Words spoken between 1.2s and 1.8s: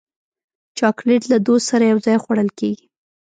له دوست